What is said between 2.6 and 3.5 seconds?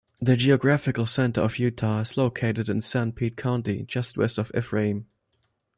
in Sanpete